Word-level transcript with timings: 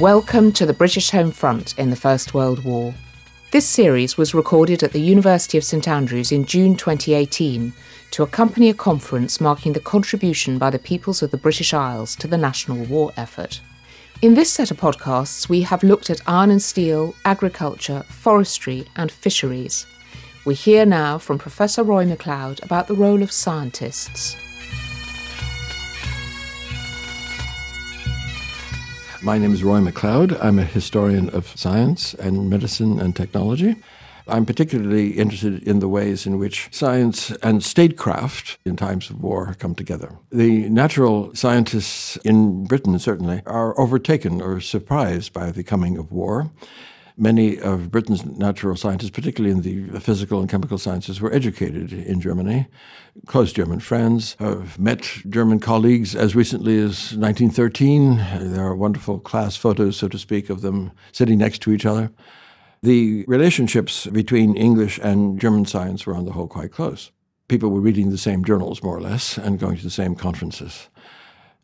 Welcome 0.00 0.52
to 0.52 0.64
the 0.64 0.72
British 0.72 1.10
Home 1.10 1.30
Front 1.30 1.78
in 1.78 1.90
the 1.90 1.94
First 1.94 2.32
World 2.32 2.64
War. 2.64 2.94
This 3.50 3.68
series 3.68 4.16
was 4.16 4.32
recorded 4.32 4.82
at 4.82 4.92
the 4.92 4.98
University 4.98 5.58
of 5.58 5.64
St 5.64 5.86
Andrews 5.86 6.32
in 6.32 6.46
June 6.46 6.74
2018 6.74 7.74
to 8.12 8.22
accompany 8.22 8.70
a 8.70 8.74
conference 8.74 9.42
marking 9.42 9.74
the 9.74 9.80
contribution 9.80 10.56
by 10.56 10.70
the 10.70 10.78
peoples 10.78 11.20
of 11.22 11.30
the 11.30 11.36
British 11.36 11.74
Isles 11.74 12.16
to 12.16 12.26
the 12.26 12.38
national 12.38 12.82
war 12.86 13.12
effort. 13.18 13.60
In 14.22 14.32
this 14.32 14.50
set 14.50 14.70
of 14.70 14.78
podcasts, 14.78 15.50
we 15.50 15.60
have 15.60 15.82
looked 15.82 16.08
at 16.08 16.26
iron 16.26 16.50
and 16.50 16.62
steel, 16.62 17.14
agriculture, 17.26 18.02
forestry, 18.08 18.86
and 18.96 19.12
fisheries. 19.12 19.86
We 20.46 20.54
hear 20.54 20.86
now 20.86 21.18
from 21.18 21.36
Professor 21.36 21.82
Roy 21.82 22.06
MacLeod 22.06 22.60
about 22.62 22.88
the 22.88 22.94
role 22.94 23.22
of 23.22 23.30
scientists. 23.30 24.34
My 29.22 29.36
name 29.36 29.52
is 29.52 29.62
Roy 29.62 29.82
MacLeod. 29.82 30.32
I'm 30.40 30.58
a 30.58 30.64
historian 30.64 31.28
of 31.30 31.46
science 31.48 32.14
and 32.14 32.48
medicine 32.48 32.98
and 32.98 33.14
technology. 33.14 33.76
I'm 34.26 34.46
particularly 34.46 35.10
interested 35.10 35.62
in 35.68 35.80
the 35.80 35.88
ways 35.88 36.24
in 36.24 36.38
which 36.38 36.68
science 36.70 37.30
and 37.42 37.62
statecraft 37.62 38.58
in 38.64 38.76
times 38.76 39.10
of 39.10 39.22
war 39.22 39.56
come 39.58 39.74
together. 39.74 40.16
The 40.32 40.70
natural 40.70 41.34
scientists 41.34 42.16
in 42.24 42.64
Britain, 42.64 42.98
certainly, 42.98 43.42
are 43.44 43.78
overtaken 43.78 44.40
or 44.40 44.58
surprised 44.58 45.34
by 45.34 45.50
the 45.50 45.64
coming 45.64 45.98
of 45.98 46.10
war. 46.10 46.50
Many 47.22 47.60
of 47.60 47.90
Britain's 47.90 48.24
natural 48.24 48.76
scientists, 48.76 49.10
particularly 49.10 49.54
in 49.54 49.90
the 49.92 50.00
physical 50.00 50.40
and 50.40 50.48
chemical 50.48 50.78
sciences, 50.78 51.20
were 51.20 51.30
educated 51.34 51.92
in 51.92 52.18
Germany. 52.18 52.66
Close 53.26 53.52
German 53.52 53.80
friends 53.80 54.36
have 54.38 54.78
met 54.78 55.02
German 55.28 55.60
colleagues 55.60 56.16
as 56.16 56.34
recently 56.34 56.78
as 56.78 57.14
1913. 57.14 58.16
There 58.40 58.64
are 58.64 58.74
wonderful 58.74 59.20
class 59.20 59.54
photos, 59.54 59.98
so 59.98 60.08
to 60.08 60.18
speak, 60.18 60.48
of 60.48 60.62
them 60.62 60.92
sitting 61.12 61.36
next 61.36 61.60
to 61.60 61.72
each 61.72 61.84
other. 61.84 62.10
The 62.82 63.26
relationships 63.28 64.06
between 64.06 64.56
English 64.56 64.98
and 65.02 65.38
German 65.38 65.66
science 65.66 66.06
were 66.06 66.14
on 66.14 66.24
the 66.24 66.32
whole 66.32 66.48
quite 66.48 66.72
close. 66.72 67.10
People 67.48 67.68
were 67.68 67.82
reading 67.82 68.08
the 68.08 68.16
same 68.16 68.44
journals, 68.44 68.82
more 68.82 68.96
or 68.96 69.02
less, 69.02 69.36
and 69.36 69.58
going 69.58 69.76
to 69.76 69.82
the 69.82 69.90
same 69.90 70.14
conferences. 70.14 70.88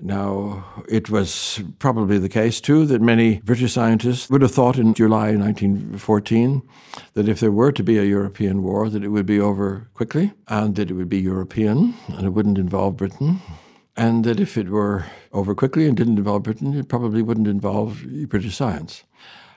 Now, 0.00 0.64
it 0.88 1.08
was 1.08 1.62
probably 1.78 2.18
the 2.18 2.28
case, 2.28 2.60
too, 2.60 2.84
that 2.86 3.00
many 3.00 3.40
British 3.40 3.72
scientists 3.72 4.28
would 4.28 4.42
have 4.42 4.52
thought 4.52 4.78
in 4.78 4.92
July 4.92 5.34
1914 5.34 6.62
that 7.14 7.28
if 7.28 7.40
there 7.40 7.50
were 7.50 7.72
to 7.72 7.82
be 7.82 7.96
a 7.96 8.04
European 8.04 8.62
war, 8.62 8.90
that 8.90 9.02
it 9.02 9.08
would 9.08 9.24
be 9.24 9.40
over 9.40 9.88
quickly, 9.94 10.32
and 10.48 10.76
that 10.76 10.90
it 10.90 10.94
would 10.94 11.08
be 11.08 11.20
European, 11.20 11.94
and 12.08 12.26
it 12.26 12.30
wouldn't 12.30 12.58
involve 12.58 12.98
Britain, 12.98 13.40
and 13.96 14.24
that 14.24 14.38
if 14.38 14.58
it 14.58 14.68
were 14.68 15.06
over 15.32 15.54
quickly 15.54 15.86
and 15.86 15.96
didn't 15.96 16.18
involve 16.18 16.42
Britain, 16.42 16.74
it 16.74 16.88
probably 16.88 17.22
wouldn't 17.22 17.48
involve 17.48 18.04
British 18.28 18.56
science. 18.56 19.04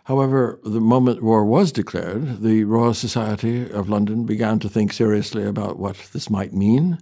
However, 0.06 0.60
the 0.64 0.80
moment 0.80 1.22
war 1.22 1.44
was 1.44 1.74
declared, 1.74 2.42
the 2.42 2.64
Royal 2.64 2.94
Society 2.94 3.70
of 3.70 3.90
London 3.90 4.26
began 4.26 4.58
to 4.60 4.70
think 4.70 4.94
seriously 4.94 5.46
about 5.46 5.78
what 5.78 5.98
this 6.14 6.30
might 6.30 6.54
mean. 6.54 6.98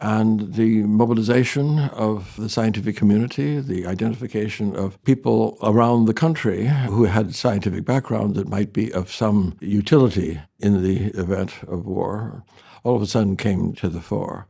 And 0.00 0.54
the 0.54 0.82
mobilization 0.84 1.78
of 1.78 2.34
the 2.36 2.48
scientific 2.48 2.96
community, 2.96 3.60
the 3.60 3.86
identification 3.86 4.74
of 4.74 5.02
people 5.04 5.58
around 5.62 6.06
the 6.06 6.14
country 6.14 6.66
who 6.66 7.04
had 7.04 7.34
scientific 7.34 7.84
background 7.84 8.34
that 8.36 8.48
might 8.48 8.72
be 8.72 8.90
of 8.92 9.12
some 9.12 9.56
utility 9.60 10.40
in 10.58 10.82
the 10.82 11.08
event 11.08 11.62
of 11.68 11.84
war, 11.84 12.42
all 12.82 12.96
of 12.96 13.02
a 13.02 13.06
sudden 13.06 13.36
came 13.36 13.74
to 13.74 13.90
the 13.90 14.00
fore. 14.00 14.46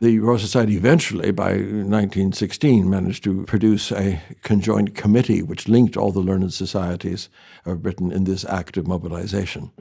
The 0.00 0.20
Royal 0.20 0.38
Society 0.38 0.76
eventually, 0.76 1.32
by 1.32 1.52
1916, 1.52 2.88
managed 2.88 3.24
to 3.24 3.44
produce 3.44 3.90
a 3.90 4.20
conjoint 4.42 4.94
committee 4.94 5.42
which 5.42 5.66
linked 5.66 5.96
all 5.96 6.12
the 6.12 6.20
learned 6.20 6.52
societies 6.52 7.28
of 7.64 7.82
Britain 7.82 8.12
in 8.12 8.24
this 8.24 8.44
act 8.44 8.76
of 8.76 8.86
mobilization. 8.86 9.72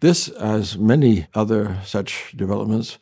This, 0.00 0.28
as 0.28 0.78
many 0.78 1.26
other 1.34 1.78
such 1.84 2.32
developments, 2.36 2.98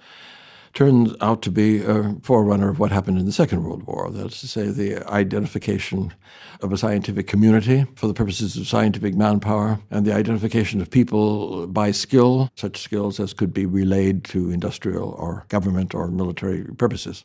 turns 0.77 1.15
out 1.23 1.41
to 1.41 1.51
be 1.51 1.83
a 1.83 2.15
forerunner 2.23 2.69
of 2.69 2.79
what 2.79 2.93
happened 2.93 3.19
in 3.19 3.25
the 3.25 3.33
Second 3.33 3.65
World 3.65 3.85
War. 3.85 4.11
That's 4.11 4.43
to 4.43 4.47
say, 4.47 4.67
the 4.67 5.03
identification 5.11 6.13
of 6.61 6.71
a 6.71 6.77
scientific 6.77 7.27
community 7.27 7.87
for 7.97 8.07
the 8.07 8.15
purposes 8.15 8.59
of 8.59 8.69
scientific 8.69 9.15
manpower 9.15 9.81
and 9.91 10.07
the 10.07 10.13
identification 10.13 10.83
of 10.83 10.91
people 10.91 11.67
by 11.67 11.93
skill, 11.93 12.51
such 12.57 12.83
skills 12.83 13.19
as 13.19 13.33
could 13.33 13.55
be 13.55 13.65
relayed 13.65 14.23
to 14.25 14.51
industrial 14.51 15.17
or 15.19 15.47
government 15.49 15.95
or 15.95 16.09
military 16.09 16.65
purposes. 16.65 17.25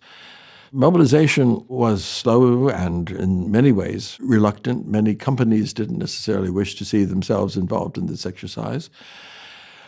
Mobilization 0.72 1.66
was 1.68 2.06
slow 2.06 2.70
and 2.70 3.12
in 3.12 3.52
many 3.52 3.74
ways 3.74 4.18
reluctant. 4.22 4.88
Many 4.88 5.14
companies 5.14 5.74
didn't 5.74 6.00
necessarily 6.00 6.50
wish 6.50 6.76
to 6.76 6.86
see 6.86 7.04
themselves 7.04 7.58
involved 7.58 7.98
in 7.98 8.06
this 8.06 8.26
exercise. 8.26 8.90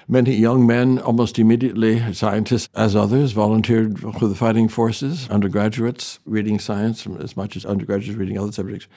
Many 0.07 0.35
young 0.35 0.67
men, 0.67 0.99
almost 0.99 1.39
immediately, 1.39 2.13
scientists 2.13 2.69
as 2.75 2.95
others, 2.95 3.31
volunteered 3.31 3.99
for 3.99 4.27
the 4.27 4.35
fighting 4.35 4.67
forces, 4.67 5.29
undergraduates 5.29 6.19
reading 6.25 6.59
science 6.59 7.07
as 7.19 7.37
much 7.37 7.55
as 7.55 7.65
undergraduates 7.65 8.17
reading 8.17 8.37
other 8.37 8.51
subjects, 8.51 8.87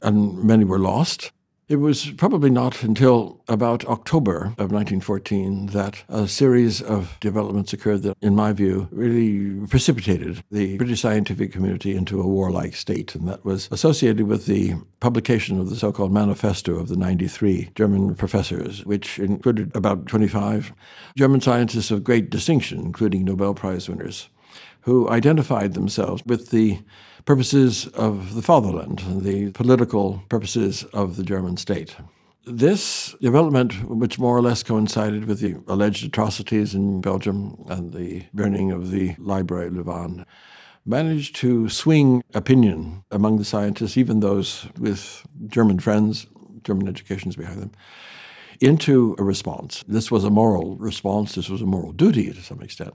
and 0.00 0.42
many 0.42 0.64
were 0.64 0.78
lost. 0.78 1.32
It 1.72 1.80
was 1.80 2.10
probably 2.18 2.50
not 2.50 2.82
until 2.82 3.40
about 3.48 3.86
October 3.86 4.52
of 4.58 4.72
1914 4.72 5.68
that 5.68 6.04
a 6.06 6.28
series 6.28 6.82
of 6.82 7.16
developments 7.18 7.72
occurred 7.72 8.02
that, 8.02 8.18
in 8.20 8.36
my 8.36 8.52
view, 8.52 8.88
really 8.90 9.66
precipitated 9.68 10.44
the 10.50 10.76
British 10.76 11.00
scientific 11.00 11.50
community 11.50 11.96
into 11.96 12.20
a 12.20 12.26
warlike 12.26 12.76
state. 12.76 13.14
And 13.14 13.26
that 13.26 13.42
was 13.46 13.70
associated 13.70 14.26
with 14.26 14.44
the 14.44 14.74
publication 15.00 15.58
of 15.58 15.70
the 15.70 15.76
so 15.76 15.92
called 15.92 16.12
Manifesto 16.12 16.74
of 16.74 16.88
the 16.88 16.96
93 16.96 17.70
German 17.74 18.16
professors, 18.16 18.84
which 18.84 19.18
included 19.18 19.74
about 19.74 20.04
25 20.04 20.74
German 21.16 21.40
scientists 21.40 21.90
of 21.90 22.04
great 22.04 22.28
distinction, 22.28 22.80
including 22.80 23.24
Nobel 23.24 23.54
Prize 23.54 23.88
winners, 23.88 24.28
who 24.82 25.08
identified 25.08 25.72
themselves 25.72 26.22
with 26.26 26.50
the 26.50 26.80
purposes 27.24 27.86
of 27.88 28.34
the 28.34 28.42
fatherland, 28.42 29.02
the 29.22 29.50
political 29.52 30.22
purposes 30.28 30.84
of 30.92 31.16
the 31.16 31.22
German 31.22 31.56
state. 31.56 31.96
This 32.44 33.14
development, 33.20 33.88
which 33.88 34.18
more 34.18 34.36
or 34.36 34.42
less 34.42 34.62
coincided 34.62 35.26
with 35.26 35.40
the 35.40 35.62
alleged 35.68 36.04
atrocities 36.04 36.74
in 36.74 37.00
Belgium 37.00 37.64
and 37.68 37.92
the 37.92 38.24
burning 38.34 38.72
of 38.72 38.90
the 38.90 39.14
library 39.18 39.66
at 39.66 39.72
Louvain, 39.72 40.26
managed 40.84 41.36
to 41.36 41.68
swing 41.68 42.24
opinion 42.34 43.04
among 43.12 43.38
the 43.38 43.44
scientists, 43.44 43.96
even 43.96 44.18
those 44.18 44.66
with 44.76 45.24
German 45.46 45.78
friends, 45.78 46.26
German 46.64 46.88
educations 46.88 47.36
behind 47.36 47.62
them, 47.62 47.72
into 48.60 49.14
a 49.18 49.22
response. 49.22 49.84
This 49.86 50.10
was 50.10 50.24
a 50.24 50.30
moral 50.30 50.76
response, 50.76 51.36
this 51.36 51.48
was 51.48 51.62
a 51.62 51.66
moral 51.66 51.92
duty 51.92 52.32
to 52.32 52.42
some 52.42 52.60
extent. 52.60 52.94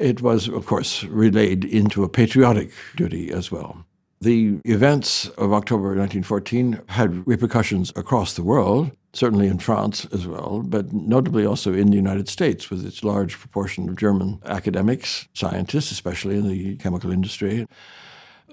It 0.00 0.22
was, 0.22 0.48
of 0.48 0.64
course, 0.64 1.04
relayed 1.04 1.62
into 1.62 2.02
a 2.02 2.08
patriotic 2.08 2.72
duty 2.96 3.30
as 3.30 3.52
well. 3.52 3.84
The 4.22 4.58
events 4.64 5.28
of 5.36 5.52
October 5.52 5.88
1914 5.88 6.80
had 6.88 7.26
repercussions 7.26 7.92
across 7.94 8.32
the 8.32 8.42
world, 8.42 8.92
certainly 9.12 9.46
in 9.46 9.58
France 9.58 10.06
as 10.06 10.26
well, 10.26 10.62
but 10.66 10.92
notably 10.94 11.44
also 11.44 11.74
in 11.74 11.90
the 11.90 11.96
United 11.96 12.28
States 12.28 12.70
with 12.70 12.84
its 12.84 13.04
large 13.04 13.38
proportion 13.38 13.90
of 13.90 13.96
German 13.96 14.40
academics, 14.46 15.28
scientists, 15.34 15.90
especially 15.90 16.36
in 16.36 16.48
the 16.48 16.76
chemical 16.76 17.12
industry 17.12 17.66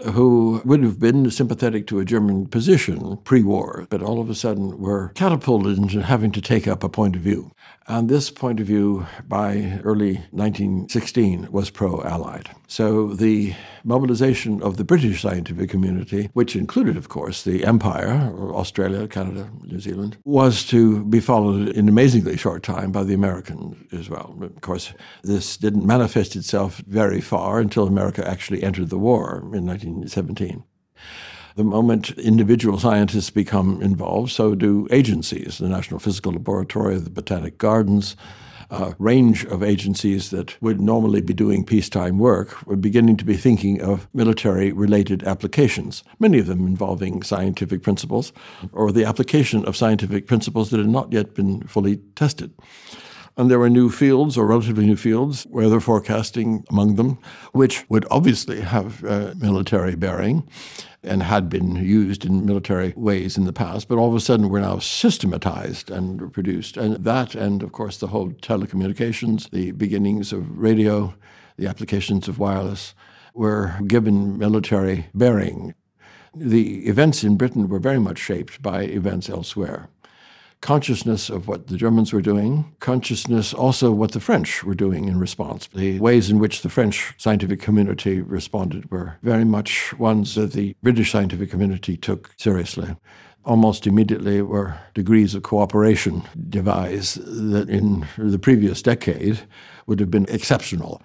who 0.06 0.62
would 0.64 0.84
have 0.84 1.00
been 1.00 1.30
sympathetic 1.32 1.88
to 1.88 2.00
a 2.00 2.06
German 2.06 2.48
position 2.48 3.18
pre 3.24 3.44
war, 3.44 3.88
but 3.90 4.02
all 4.02 4.20
of 4.20 4.30
a 4.30 4.36
sudden 4.36 4.78
were 4.80 5.10
catapulted 5.16 5.78
into 5.78 6.02
having 6.02 6.32
to 6.32 6.42
take 6.42 6.68
up 6.68 6.84
a 6.84 6.90
point 6.90 7.16
of 7.16 7.22
view. 7.22 7.52
And 7.88 8.10
this 8.10 8.30
point 8.30 8.60
of 8.60 8.68
view, 8.68 9.08
by 9.28 9.80
early 9.84 10.16
1916, 10.32 11.48
was 11.52 11.70
pro 11.70 12.02
Allied. 12.04 12.50
So 12.68 13.14
the 13.14 13.56
mobilization 13.88 14.62
of 14.62 14.78
the 14.78 14.84
British 14.84 15.22
scientific 15.22 15.70
community, 15.70 16.30
which 16.34 16.56
included, 16.56 16.98
of 16.98 17.10
course, 17.10 17.44
the 17.44 17.66
Empire, 17.66 18.32
Australia, 18.54 19.08
Canada, 19.08 19.50
New 19.64 19.80
Zealand, 19.80 20.18
was 20.26 20.66
to 20.66 21.04
be 21.06 21.20
followed 21.20 21.70
in 21.70 21.88
amazingly 21.88 22.38
short 22.38 22.64
time 22.64 22.92
by 22.92 23.04
the 23.04 23.14
Americans 23.14 23.76
as 23.94 24.10
well. 24.10 24.38
Of 24.42 24.62
course, 24.62 24.94
this 25.24 25.58
didn't 25.58 25.86
manifest 25.86 26.36
itself 26.36 26.84
very 26.86 27.22
far 27.22 27.60
until 27.60 27.88
America 27.88 28.28
actually 28.28 28.62
entered 28.62 28.90
the 28.90 29.00
war 29.00 29.40
in 29.54 29.66
1917 29.66 30.64
the 31.56 31.64
moment 31.64 32.12
individual 32.20 32.78
scientists 32.78 33.32
become 33.32 33.82
involved, 33.82 34.32
so 34.32 34.54
do 34.54 34.88
agencies, 34.92 35.58
the 35.58 35.68
National 35.68 36.00
Physical 36.00 36.34
Laboratory, 36.34 37.00
the 37.00 37.10
Botanic 37.10 37.58
Gardens, 37.58 38.16
a 38.70 38.96
range 39.00 39.46
of 39.46 39.64
agencies 39.64 40.30
that 40.32 40.62
would 40.62 40.82
normally 40.82 41.22
be 41.22 41.34
doing 41.34 41.64
peacetime 41.64 42.18
work 42.18 42.66
were 42.68 42.76
beginning 42.76 43.18
to 43.18 43.26
be 43.26 43.38
thinking 43.38 43.82
of 43.82 44.08
military 44.14 44.72
related 44.72 45.24
applications, 45.24 46.04
many 46.20 46.40
of 46.40 46.48
them 46.48 46.68
involving 46.68 47.24
scientific 47.24 47.82
principles 47.82 48.34
or 48.74 48.92
the 48.92 49.06
application 49.06 49.66
of 49.66 49.78
scientific 49.78 50.28
principles 50.28 50.70
that 50.70 50.80
had 50.80 50.90
not 50.90 51.12
yet 51.14 51.34
been 51.34 51.62
fully 51.62 51.98
tested. 52.16 52.54
And 53.38 53.52
there 53.52 53.60
were 53.60 53.70
new 53.70 53.92
fields, 53.92 54.36
or 54.36 54.48
relatively 54.48 54.88
new 54.88 54.96
fields, 54.96 55.46
weather 55.52 55.80
forecasting 55.80 56.66
among 56.72 56.96
them, 56.96 57.20
which 57.52 57.88
would 57.88 58.06
obviously 58.10 58.62
have 58.62 59.04
uh, 59.06 59.36
military 59.38 59.96
bearing 59.96 60.50
and 61.04 61.22
had 61.22 61.48
been 61.48 61.76
used 61.76 62.26
in 62.26 62.48
military 62.48 62.94
ways 62.98 63.38
in 63.38 63.46
the 63.46 63.54
past, 63.54 63.88
but 63.88 64.00
all 64.00 64.10
of 64.10 64.16
a 64.16 64.20
sudden 64.20 64.50
were 64.50 64.60
now 64.60 64.80
systematized 64.80 65.92
and 65.92 66.34
produced. 66.34 66.78
And 66.78 66.96
that, 67.04 67.36
and 67.36 67.62
of 67.62 67.72
course, 67.72 67.98
the 67.98 68.08
whole 68.08 68.32
telecommunications, 68.32 69.52
the 69.52 69.72
beginnings 69.72 70.34
of 70.34 70.58
radio, 70.58 71.14
the 71.58 71.68
applications 71.68 72.28
of 72.28 72.40
wireless, 72.40 72.96
were 73.36 73.76
given 73.86 74.40
military 74.40 75.08
bearing. 75.14 75.76
The 76.36 76.88
events 76.88 77.24
in 77.24 77.38
Britain 77.38 77.68
were 77.68 77.80
very 77.80 78.00
much 78.00 78.18
shaped 78.18 78.64
by 78.64 78.82
events 78.82 79.30
elsewhere 79.30 79.90
consciousness 80.62 81.30
of 81.30 81.48
what 81.48 81.68
the 81.68 81.78
Germans 81.78 82.12
were 82.12 82.22
doing, 82.22 82.74
consciousness 82.80 83.54
also 83.54 83.92
what 83.92 84.12
the 84.12 84.20
French 84.20 84.64
were 84.64 84.76
doing 84.76 85.08
in 85.08 85.20
response. 85.20 85.68
The 85.74 86.00
ways 86.00 86.30
in 86.30 86.40
which 86.40 86.62
the 86.62 86.70
French 86.70 87.14
scientific 87.18 87.62
community 87.62 88.22
responded 88.22 88.90
were 88.92 89.18
very 89.22 89.46
much 89.46 89.94
ones 90.00 90.36
that 90.36 90.54
the 90.54 90.76
British 90.82 91.12
scientific 91.12 91.52
community 91.52 91.96
took 91.98 92.34
seriously. 92.38 92.96
Almost 93.46 93.88
immediately 93.88 94.42
were 94.42 94.78
degrees 94.94 95.34
of 95.34 95.44
cooperation 95.44 96.24
devised 96.50 97.24
that 97.52 97.70
in 97.70 98.06
the 98.18 98.40
previous 98.40 98.82
decade 98.82 99.42
would 99.86 100.00
have 100.00 100.12
been 100.12 100.26
exceptional 100.28 101.02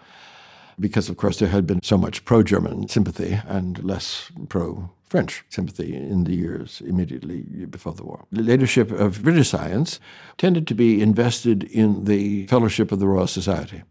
because, 0.78 1.08
of 1.08 1.16
course, 1.16 1.38
there 1.38 1.48
had 1.48 1.66
been 1.66 1.82
so 1.82 1.98
much 1.98 2.24
pro 2.24 2.42
German 2.42 2.88
sympathy 2.88 3.40
and 3.46 3.82
less 3.82 4.30
pro 4.48 4.90
French 5.12 5.44
sympathy 5.50 5.94
in 5.94 6.24
the 6.24 6.34
years 6.34 6.82
immediately 6.86 7.42
before 7.66 7.92
the 7.92 8.04
war. 8.04 8.24
The 8.32 8.42
leadership 8.42 8.90
of 8.90 9.22
British 9.22 9.50
science 9.50 10.00
tended 10.38 10.66
to 10.68 10.74
be 10.74 11.02
invested 11.02 11.64
in 11.64 12.04
the 12.04 12.46
fellowship 12.46 12.90
of 12.90 12.98
the 12.98 13.06
Royal 13.06 13.26
Society 13.26 13.82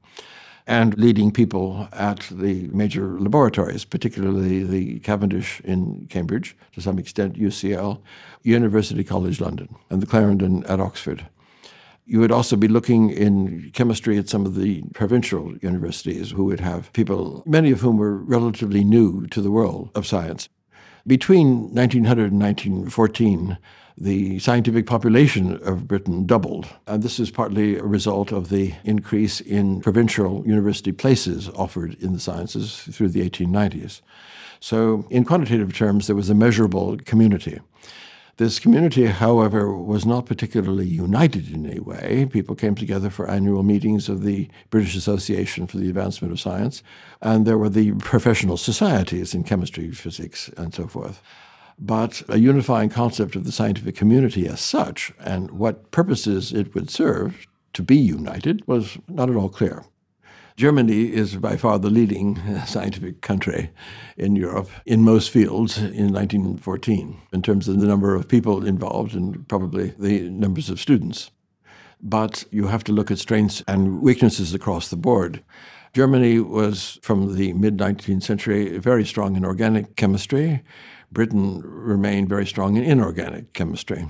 and 0.67 0.97
leading 0.97 1.31
people 1.31 1.87
at 1.91 2.27
the 2.31 2.67
major 2.69 3.19
laboratories, 3.19 3.85
particularly 3.85 4.63
the 4.63 4.99
Cavendish 4.99 5.61
in 5.61 6.07
Cambridge, 6.09 6.55
to 6.73 6.81
some 6.81 6.97
extent 6.97 7.39
UCL, 7.39 7.99
University 8.43 9.03
College 9.03 9.39
London, 9.41 9.75
and 9.89 10.01
the 10.01 10.07
Clarendon 10.07 10.63
at 10.65 10.79
Oxford. 10.79 11.27
You 12.11 12.19
would 12.19 12.33
also 12.33 12.57
be 12.57 12.67
looking 12.67 13.09
in 13.09 13.71
chemistry 13.71 14.17
at 14.17 14.27
some 14.27 14.45
of 14.45 14.55
the 14.55 14.83
provincial 14.93 15.55
universities 15.59 16.31
who 16.31 16.43
would 16.43 16.59
have 16.59 16.91
people, 16.91 17.41
many 17.45 17.71
of 17.71 17.79
whom 17.79 17.95
were 17.95 18.17
relatively 18.17 18.83
new 18.83 19.27
to 19.27 19.41
the 19.41 19.49
world 19.49 19.91
of 19.95 20.05
science. 20.05 20.49
Between 21.07 21.73
1900 21.73 22.33
and 22.33 22.41
1914, 22.41 23.57
the 23.97 24.39
scientific 24.39 24.87
population 24.87 25.57
of 25.63 25.87
Britain 25.87 26.25
doubled. 26.25 26.67
And 26.85 27.01
this 27.01 27.17
is 27.17 27.31
partly 27.31 27.77
a 27.77 27.83
result 27.83 28.33
of 28.33 28.49
the 28.49 28.73
increase 28.83 29.39
in 29.39 29.79
provincial 29.79 30.45
university 30.45 30.91
places 30.91 31.47
offered 31.55 31.93
in 32.03 32.11
the 32.11 32.19
sciences 32.19 32.75
through 32.91 33.07
the 33.07 33.29
1890s. 33.29 34.01
So, 34.59 35.07
in 35.09 35.23
quantitative 35.23 35.73
terms, 35.73 36.07
there 36.07 36.15
was 36.17 36.29
a 36.29 36.35
measurable 36.35 36.97
community. 37.05 37.61
This 38.41 38.57
community, 38.57 39.05
however, 39.05 39.71
was 39.71 40.03
not 40.03 40.25
particularly 40.25 40.87
united 40.87 41.53
in 41.53 41.63
any 41.63 41.79
way. 41.79 42.25
People 42.25 42.55
came 42.55 42.73
together 42.73 43.11
for 43.11 43.29
annual 43.29 43.61
meetings 43.61 44.09
of 44.09 44.23
the 44.23 44.49
British 44.71 44.95
Association 44.95 45.67
for 45.67 45.77
the 45.77 45.89
Advancement 45.89 46.31
of 46.33 46.39
Science, 46.39 46.81
and 47.21 47.45
there 47.45 47.59
were 47.59 47.69
the 47.69 47.91
professional 47.99 48.57
societies 48.57 49.35
in 49.35 49.43
chemistry, 49.43 49.91
physics, 49.91 50.49
and 50.57 50.73
so 50.73 50.87
forth. 50.87 51.21
But 51.77 52.23
a 52.29 52.39
unifying 52.39 52.89
concept 52.89 53.35
of 53.35 53.43
the 53.43 53.51
scientific 53.51 53.95
community 53.95 54.47
as 54.47 54.59
such 54.59 55.13
and 55.19 55.51
what 55.51 55.91
purposes 55.91 56.51
it 56.51 56.73
would 56.73 56.89
serve 56.89 57.45
to 57.73 57.83
be 57.83 57.97
united 57.97 58.67
was 58.67 58.97
not 59.07 59.29
at 59.29 59.35
all 59.35 59.49
clear. 59.49 59.83
Germany 60.61 61.11
is 61.11 61.37
by 61.37 61.57
far 61.57 61.79
the 61.79 61.89
leading 61.89 62.37
uh, 62.37 62.65
scientific 62.65 63.21
country 63.21 63.71
in 64.15 64.35
Europe 64.35 64.69
in 64.85 65.01
most 65.01 65.31
fields 65.31 65.79
in 65.79 66.13
1914 66.13 67.19
in 67.33 67.41
terms 67.41 67.67
of 67.67 67.79
the 67.79 67.87
number 67.87 68.13
of 68.13 68.27
people 68.27 68.63
involved 68.63 69.15
and 69.15 69.47
probably 69.47 69.95
the 69.97 70.29
numbers 70.29 70.69
of 70.69 70.79
students. 70.79 71.31
But 71.99 72.43
you 72.51 72.67
have 72.67 72.83
to 72.83 72.91
look 72.91 73.09
at 73.09 73.17
strengths 73.17 73.63
and 73.67 74.03
weaknesses 74.03 74.53
across 74.53 74.89
the 74.89 74.95
board. 74.95 75.43
Germany 75.93 76.39
was, 76.39 76.99
from 77.01 77.37
the 77.37 77.53
mid 77.53 77.77
19th 77.77 78.21
century, 78.21 78.77
very 78.77 79.03
strong 79.03 79.35
in 79.35 79.43
organic 79.43 79.95
chemistry. 79.95 80.61
Britain 81.11 81.63
remained 81.63 82.29
very 82.29 82.45
strong 82.45 82.75
in 82.75 82.83
inorganic 82.83 83.53
chemistry. 83.53 84.07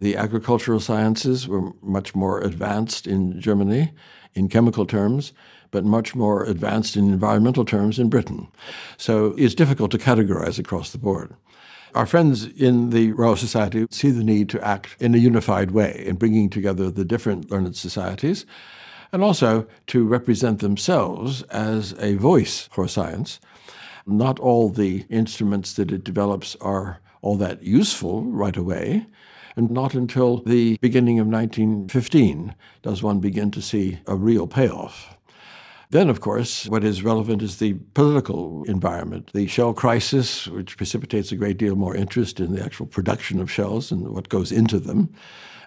The 0.00 0.16
agricultural 0.16 0.80
sciences 0.80 1.46
were 1.46 1.70
much 1.82 2.16
more 2.16 2.40
advanced 2.40 3.06
in 3.06 3.40
Germany 3.40 3.92
in 4.34 4.48
chemical 4.48 4.86
terms, 4.86 5.32
but 5.70 5.84
much 5.84 6.14
more 6.14 6.44
advanced 6.44 6.96
in 6.96 7.12
environmental 7.12 7.64
terms 7.64 7.98
in 7.98 8.08
Britain. 8.08 8.48
So 8.96 9.34
it's 9.36 9.54
difficult 9.54 9.90
to 9.92 9.98
categorize 9.98 10.58
across 10.58 10.90
the 10.90 10.98
board. 10.98 11.34
Our 11.94 12.06
friends 12.06 12.46
in 12.46 12.90
the 12.90 13.12
Royal 13.12 13.36
Society 13.36 13.86
see 13.90 14.10
the 14.10 14.24
need 14.24 14.48
to 14.50 14.64
act 14.64 14.96
in 15.00 15.14
a 15.14 15.18
unified 15.18 15.70
way 15.70 16.04
in 16.06 16.16
bringing 16.16 16.50
together 16.50 16.90
the 16.90 17.04
different 17.04 17.50
learned 17.50 17.76
societies 17.76 18.44
and 19.12 19.22
also 19.22 19.66
to 19.86 20.06
represent 20.06 20.60
themselves 20.60 21.42
as 21.44 21.94
a 21.98 22.16
voice 22.16 22.68
for 22.72 22.86
science. 22.86 23.40
Not 24.06 24.38
all 24.38 24.68
the 24.68 25.06
instruments 25.08 25.72
that 25.74 25.90
it 25.90 26.04
develops 26.04 26.56
are 26.56 27.00
all 27.22 27.36
that 27.36 27.62
useful 27.62 28.24
right 28.24 28.56
away, 28.56 29.06
and 29.58 29.72
not 29.72 29.92
until 29.92 30.36
the 30.42 30.78
beginning 30.80 31.18
of 31.18 31.26
1915 31.26 32.54
does 32.82 33.02
one 33.02 33.18
begin 33.18 33.50
to 33.50 33.60
see 33.60 33.98
a 34.06 34.14
real 34.14 34.46
payoff. 34.46 35.16
Then, 35.90 36.08
of 36.08 36.20
course, 36.20 36.68
what 36.68 36.84
is 36.84 37.02
relevant 37.02 37.42
is 37.42 37.56
the 37.56 37.74
political 37.94 38.62
environment. 38.68 39.32
The 39.32 39.48
shell 39.48 39.74
crisis, 39.74 40.46
which 40.46 40.76
precipitates 40.76 41.32
a 41.32 41.36
great 41.36 41.56
deal 41.56 41.74
more 41.74 41.96
interest 41.96 42.38
in 42.38 42.54
the 42.54 42.62
actual 42.62 42.86
production 42.86 43.40
of 43.40 43.50
shells 43.50 43.90
and 43.90 44.08
what 44.10 44.28
goes 44.28 44.52
into 44.52 44.78
them, 44.78 45.12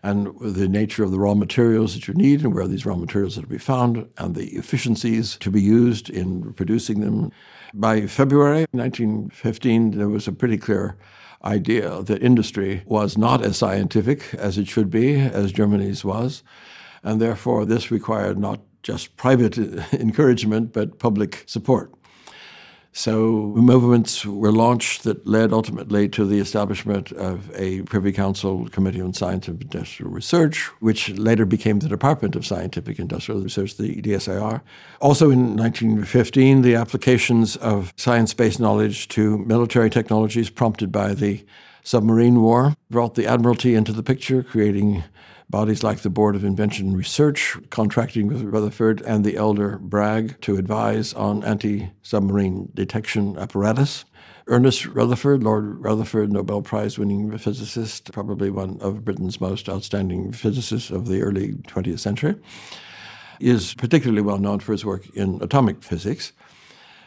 and 0.04 0.30
the 0.40 0.70
nature 0.70 1.04
of 1.04 1.12
the 1.12 1.20
raw 1.20 1.34
materials 1.34 1.94
that 1.94 2.08
you 2.08 2.14
need 2.14 2.44
and 2.44 2.56
where 2.56 2.68
these 2.68 2.86
raw 2.86 2.96
materials 2.96 3.38
are 3.38 3.42
to 3.42 3.48
be 3.48 3.58
found, 3.58 4.08
and 4.20 4.36
the 4.36 4.56
efficiencies 4.56 5.36
to 5.42 5.52
be 5.52 5.62
used 5.62 6.10
in 6.10 6.54
producing 6.54 7.02
them. 7.02 7.30
By 7.74 8.08
February 8.08 8.68
1915, 8.72 9.92
there 9.98 10.08
was 10.08 10.30
a 10.30 10.32
pretty 10.32 10.58
clear 10.58 10.96
idea 11.44 12.02
that 12.04 12.22
industry 12.22 12.84
was 12.86 13.18
not 13.18 13.42
as 13.42 13.58
scientific 13.58 14.34
as 14.36 14.58
it 14.58 14.68
should 14.68 14.90
be, 14.90 15.20
as 15.20 15.52
Germany's 15.52 16.04
was, 16.04 16.44
and 17.04 17.20
therefore 17.22 17.66
this 17.66 17.92
required 17.92 18.38
not 18.38 18.60
just 18.84 19.16
private 19.18 19.58
encouragement, 19.94 20.74
but 20.74 21.00
public 21.00 21.44
support. 21.46 21.94
So 22.94 23.54
movements 23.56 24.26
were 24.26 24.52
launched 24.52 25.04
that 25.04 25.26
led 25.26 25.54
ultimately 25.54 26.10
to 26.10 26.26
the 26.26 26.40
establishment 26.40 27.14
of 27.14 27.50
a 27.56 27.84
Privy 27.84 28.12
Council 28.12 28.68
Committee 28.68 29.00
on 29.00 29.14
Science 29.14 29.48
and 29.48 29.62
Industrial 29.62 30.12
Research, 30.12 30.68
which 30.82 31.10
later 31.12 31.46
became 31.46 31.80
the 31.80 31.88
Department 31.88 32.36
of 32.36 32.46
Scientific 32.46 33.00
Industrial 33.00 33.40
Research, 33.40 33.78
the 33.78 34.02
DSIR. 34.02 34.62
Also 35.00 35.32
in 35.32 35.56
1915, 35.56 36.64
the 36.64 36.76
applications 36.76 37.56
of 37.56 37.94
science-based 37.96 38.60
knowledge 38.60 39.08
to 39.10 39.38
military 39.38 39.90
technologies 39.90 40.50
prompted 40.50 40.92
by 40.92 41.14
the 41.14 41.46
submarine 41.84 42.42
war 42.42 42.76
brought 42.90 43.16
the 43.16 43.26
Admiralty 43.26 43.74
into 43.74 43.94
the 43.94 44.04
picture, 44.04 44.44
creating 44.44 45.06
bodies 45.52 45.84
like 45.84 46.00
the 46.00 46.10
Board 46.10 46.36
of 46.36 46.46
Invention 46.46 46.88
and 46.88 46.98
Research, 46.98 47.58
contracting 47.70 48.28
with 48.28 48.42
Rutherford 48.42 49.02
and 49.02 49.26
the 49.26 49.36
elder 49.36 49.78
Bragg 49.78 50.40
to 50.42 50.56
advise 50.56 51.14
on 51.14 51.44
anti 51.44 51.92
submarine 52.02 52.72
detection 52.74 53.38
apparatus. 53.38 54.06
Ernest 54.48 54.86
Rutherford, 54.88 55.44
Lord 55.44 55.84
Rutherford, 55.84 56.32
Nobel 56.32 56.62
Prize 56.62 56.98
winning 56.98 57.38
physicist, 57.38 58.12
probably 58.14 58.50
one 58.50 58.80
of 58.82 59.04
Britain's 59.04 59.42
most 59.42 59.68
outstanding 59.68 60.32
physicists 60.32 60.90
of 60.90 61.08
the 61.08 61.22
early 61.22 61.52
20th 61.68 62.00
century, 62.00 62.36
is 63.40 63.74
particularly 63.74 64.22
well 64.22 64.40
known 64.40 64.62
for 64.62 64.72
his 64.72 64.86
work 64.86 65.08
in 65.16 65.42
atomic 65.44 65.84
physics. 65.84 66.32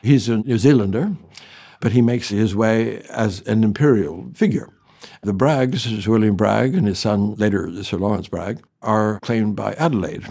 He's 0.02 0.28
a 0.28 0.38
New 0.38 0.58
Zealander, 0.58 1.16
but 1.80 1.92
he 1.92 2.02
makes 2.02 2.28
his 2.28 2.54
way 2.54 3.00
as 3.08 3.40
an 3.48 3.64
imperial 3.64 4.30
figure. 4.34 4.68
The 5.22 5.34
Braggs, 5.34 5.80
Sir 5.80 6.10
William 6.10 6.36
Bragg 6.36 6.74
and 6.74 6.86
his 6.86 6.98
son, 6.98 7.34
later 7.36 7.82
Sir 7.82 7.96
Lawrence 7.96 8.28
Bragg, 8.28 8.62
are 8.82 9.18
claimed 9.20 9.56
by 9.56 9.74
Adelaide, 9.74 10.26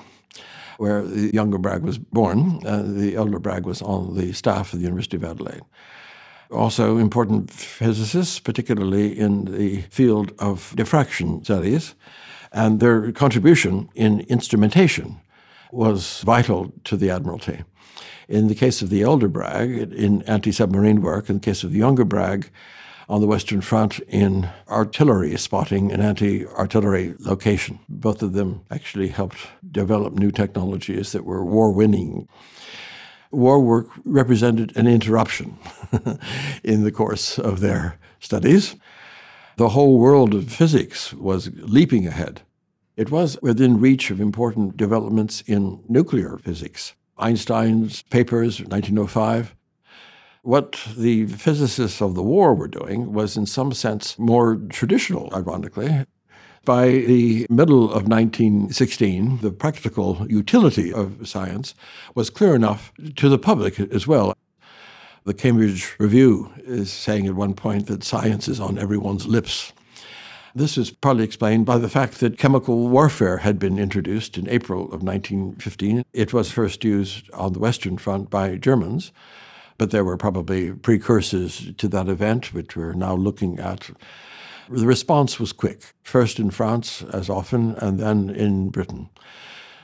where 0.77 1.03
the 1.03 1.33
younger 1.33 1.57
Bragg 1.57 1.81
was 1.83 1.97
born. 1.97 2.59
The 2.59 3.15
elder 3.15 3.39
Bragg 3.39 3.65
was 3.65 3.81
on 3.81 4.15
the 4.15 4.33
staff 4.33 4.73
of 4.73 4.79
the 4.79 4.85
University 4.85 5.17
of 5.17 5.23
Adelaide. 5.23 5.61
Also, 6.51 6.97
important 6.97 7.49
physicists, 7.49 8.39
particularly 8.39 9.17
in 9.17 9.45
the 9.45 9.81
field 9.89 10.31
of 10.37 10.73
diffraction 10.75 11.43
studies, 11.43 11.95
and 12.51 12.79
their 12.79 13.11
contribution 13.11 13.89
in 13.95 14.19
instrumentation 14.21 15.19
was 15.71 16.21
vital 16.21 16.71
to 16.83 16.95
the 16.95 17.09
Admiralty. 17.09 17.63
In 18.29 18.47
the 18.47 18.55
case 18.55 18.83
of 18.83 18.89
the 18.89 19.01
elder 19.01 19.27
Bragg, 19.27 19.71
in 19.91 20.21
anti 20.23 20.51
submarine 20.51 21.01
work, 21.01 21.29
in 21.29 21.37
the 21.37 21.41
case 21.41 21.63
of 21.63 21.71
the 21.71 21.79
younger 21.79 22.05
Bragg, 22.05 22.49
on 23.09 23.21
the 23.21 23.27
Western 23.27 23.61
Front 23.61 23.99
in 24.07 24.49
artillery 24.67 25.37
spotting 25.37 25.91
and 25.91 26.01
anti 26.01 26.45
artillery 26.47 27.15
location. 27.19 27.79
Both 27.89 28.21
of 28.21 28.33
them 28.33 28.65
actually 28.71 29.09
helped 29.09 29.37
develop 29.69 30.13
new 30.13 30.31
technologies 30.31 31.11
that 31.11 31.25
were 31.25 31.43
war 31.43 31.71
winning. 31.71 32.27
War 33.31 33.59
work 33.59 33.87
represented 34.05 34.75
an 34.77 34.87
interruption 34.87 35.57
in 36.63 36.83
the 36.83 36.91
course 36.91 37.39
of 37.39 37.59
their 37.59 37.97
studies. 38.19 38.75
The 39.57 39.69
whole 39.69 39.99
world 39.99 40.33
of 40.33 40.51
physics 40.51 41.13
was 41.13 41.51
leaping 41.55 42.07
ahead. 42.07 42.41
It 42.95 43.11
was 43.11 43.37
within 43.41 43.79
reach 43.79 44.11
of 44.11 44.21
important 44.21 44.77
developments 44.77 45.41
in 45.47 45.83
nuclear 45.87 46.37
physics. 46.37 46.93
Einstein's 47.17 48.03
papers, 48.03 48.59
1905, 48.59 49.55
what 50.43 50.77
the 50.97 51.25
physicists 51.25 52.01
of 52.01 52.15
the 52.15 52.21
war 52.21 52.53
were 52.53 52.67
doing 52.67 53.13
was, 53.13 53.37
in 53.37 53.45
some 53.45 53.71
sense, 53.71 54.19
more 54.19 54.57
traditional, 54.69 55.33
ironically. 55.33 56.05
By 56.65 56.89
the 56.89 57.47
middle 57.49 57.85
of 57.85 58.07
1916, 58.07 59.39
the 59.39 59.51
practical 59.51 60.25
utility 60.29 60.93
of 60.93 61.27
science 61.27 61.73
was 62.13 62.29
clear 62.29 62.55
enough 62.55 62.91
to 63.15 63.29
the 63.29 63.37
public 63.37 63.79
as 63.79 64.05
well. 64.05 64.33
The 65.23 65.33
Cambridge 65.33 65.95
Review 65.97 66.51
is 66.57 66.91
saying 66.91 67.25
at 67.27 67.35
one 67.35 67.53
point 67.53 67.87
that 67.87 68.03
science 68.03 68.49
is 68.49 68.59
on 68.59 68.77
everyone's 68.77 69.25
lips. 69.25 69.71
This 70.53 70.77
is 70.77 70.91
partly 70.91 71.23
explained 71.23 71.65
by 71.65 71.77
the 71.77 71.89
fact 71.89 72.19
that 72.19 72.37
chemical 72.37 72.89
warfare 72.89 73.37
had 73.37 73.57
been 73.57 73.79
introduced 73.79 74.37
in 74.37 74.49
April 74.49 74.83
of 74.93 75.01
1915. 75.01 76.03
It 76.11 76.33
was 76.33 76.51
first 76.51 76.83
used 76.83 77.31
on 77.31 77.53
the 77.53 77.59
Western 77.59 77.97
Front 77.97 78.29
by 78.29 78.57
Germans 78.57 79.13
but 79.77 79.91
there 79.91 80.03
were 80.03 80.17
probably 80.17 80.71
precursors 80.71 81.71
to 81.77 81.87
that 81.89 82.07
event, 82.07 82.53
which 82.53 82.75
we're 82.75 82.93
now 82.93 83.15
looking 83.15 83.59
at. 83.59 83.89
The 84.69 84.87
response 84.87 85.39
was 85.39 85.53
quick, 85.53 85.93
first 86.03 86.39
in 86.39 86.51
France, 86.51 87.03
as 87.13 87.29
often, 87.29 87.75
and 87.75 87.99
then 87.99 88.29
in 88.29 88.69
Britain. 88.69 89.09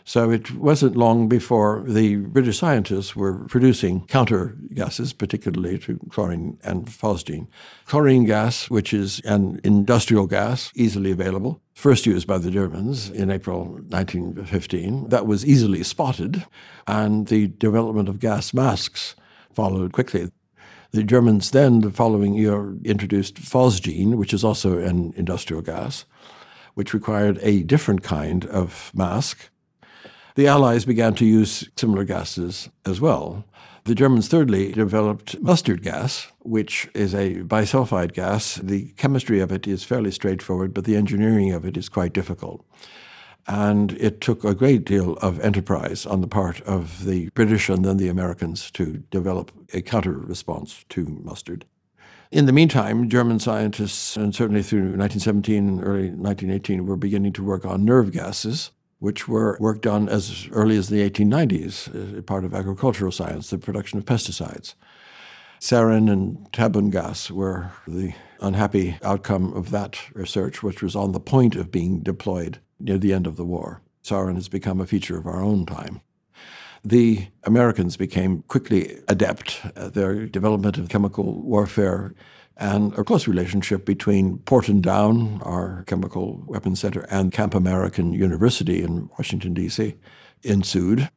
So 0.09 0.31
it 0.31 0.55
wasn't 0.55 0.95
long 0.95 1.29
before 1.29 1.83
the 1.85 2.15
British 2.15 2.57
scientists 2.57 3.15
were 3.15 3.45
producing 3.45 4.07
counter 4.07 4.57
gases, 4.73 5.13
particularly 5.13 5.77
to 5.79 5.99
chlorine 6.09 6.57
and 6.63 6.87
phosgene. 6.87 7.45
Chlorine 7.85 8.25
gas, 8.25 8.71
which 8.71 8.91
is 8.91 9.19
an 9.19 9.61
industrial 9.63 10.25
gas, 10.25 10.71
easily 10.73 11.11
available, 11.11 11.61
first 11.75 12.07
used 12.07 12.25
by 12.25 12.39
the 12.39 12.49
Germans 12.49 13.11
in 13.11 13.29
April 13.29 13.65
1915, 13.65 15.09
that 15.09 15.27
was 15.27 15.45
easily 15.45 15.83
spotted, 15.83 16.43
and 16.87 17.27
the 17.27 17.45
development 17.45 18.09
of 18.09 18.19
gas 18.19 18.51
masks 18.51 19.13
followed 19.53 19.91
quickly. 19.91 20.31
The 20.91 21.03
Germans 21.03 21.51
then, 21.51 21.81
the 21.81 21.91
following 21.91 22.33
year, 22.33 22.75
introduced 22.83 23.35
phosgene, 23.35 24.15
which 24.15 24.33
is 24.33 24.43
also 24.43 24.79
an 24.79 25.13
industrial 25.15 25.61
gas, 25.61 26.05
which 26.73 26.93
required 26.93 27.37
a 27.41 27.61
different 27.63 28.01
kind 28.01 28.45
of 28.45 28.91
mask. 28.95 29.49
The 30.35 30.47
Allies 30.47 30.85
began 30.85 31.13
to 31.15 31.25
use 31.25 31.69
similar 31.75 32.05
gases 32.05 32.69
as 32.85 32.99
well. 32.99 33.45
The 33.83 33.95
Germans, 33.95 34.27
thirdly, 34.27 34.71
developed 34.71 35.39
mustard 35.41 35.83
gas, 35.83 36.27
which 36.39 36.89
is 36.93 37.13
a 37.13 37.41
bisulfide 37.41 38.13
gas. 38.13 38.55
The 38.55 38.93
chemistry 38.97 39.39
of 39.39 39.51
it 39.51 39.67
is 39.67 39.83
fairly 39.83 40.11
straightforward, 40.11 40.73
but 40.73 40.85
the 40.85 40.95
engineering 40.95 41.51
of 41.51 41.65
it 41.65 41.77
is 41.77 41.89
quite 41.89 42.13
difficult. 42.13 42.65
And 43.47 43.93
it 43.93 44.21
took 44.21 44.43
a 44.43 44.53
great 44.53 44.85
deal 44.85 45.13
of 45.17 45.39
enterprise 45.39 46.05
on 46.05 46.21
the 46.21 46.27
part 46.27 46.61
of 46.61 47.05
the 47.05 47.29
British 47.33 47.69
and 47.69 47.83
then 47.83 47.97
the 47.97 48.09
Americans 48.09 48.69
to 48.71 49.03
develop 49.09 49.51
a 49.73 49.81
counter 49.81 50.13
response 50.13 50.85
to 50.89 51.05
mustard. 51.23 51.65
In 52.31 52.45
the 52.45 52.53
meantime, 52.53 53.09
German 53.09 53.39
scientists, 53.39 54.15
and 54.15 54.35
certainly 54.35 54.61
through 54.61 54.95
1917 54.95 55.67
and 55.67 55.83
early 55.83 56.09
1918, 56.09 56.85
were 56.85 56.95
beginning 56.95 57.33
to 57.33 57.43
work 57.43 57.65
on 57.65 57.83
nerve 57.83 58.11
gases, 58.11 58.69
which 58.99 59.27
were 59.27 59.57
worked 59.59 59.87
on 59.87 60.07
as 60.07 60.47
early 60.51 60.77
as 60.77 60.89
the 60.89 61.09
1890s, 61.09 61.95
as 61.95 62.19
uh, 62.19 62.21
part 62.21 62.45
of 62.45 62.53
agricultural 62.53 63.11
science, 63.11 63.49
the 63.49 63.57
production 63.57 63.97
of 63.97 64.05
pesticides. 64.05 64.75
Sarin 65.59 66.09
and 66.09 66.51
tabun 66.51 66.91
gas 66.91 67.31
were 67.31 67.71
the 67.87 68.13
unhappy 68.39 68.97
outcome 69.03 69.51
of 69.53 69.71
that 69.71 69.99
research, 70.13 70.61
which 70.61 70.83
was 70.83 70.95
on 70.95 71.13
the 71.13 71.19
point 71.19 71.55
of 71.55 71.71
being 71.71 72.01
deployed 72.01 72.59
near 72.79 72.97
the 72.97 73.13
end 73.13 73.27
of 73.27 73.35
the 73.35 73.45
war. 73.45 73.81
Sarin 74.03 74.35
has 74.35 74.47
become 74.47 74.79
a 74.79 74.87
feature 74.87 75.17
of 75.17 75.27
our 75.27 75.41
own 75.41 75.65
time. 75.65 76.01
The 76.83 77.27
Americans 77.43 77.97
became 77.97 78.43
quickly 78.43 78.99
adept 79.07 79.59
at 79.75 79.93
their 79.93 80.25
development 80.25 80.77
of 80.77 80.89
chemical 80.89 81.41
warfare 81.41 82.13
and 82.55 82.93
a 82.97 83.03
close 83.03 83.27
relationship 83.27 83.85
between 83.85 84.39
Porton 84.39 84.81
Down, 84.81 85.41
our 85.43 85.83
chemical 85.87 86.43
weapons 86.45 86.81
center, 86.81 87.01
and 87.09 87.31
Camp 87.31 87.53
American 87.53 88.13
University 88.13 88.83
in 88.83 89.09
Washington, 89.17 89.53
D.C., 89.53 89.95
ensued. 90.43 91.09